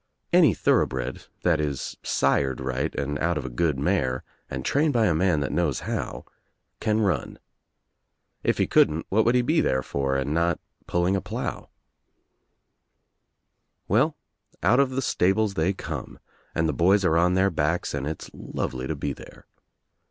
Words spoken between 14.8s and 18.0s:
the stables they come and the boys ^^■c on their backs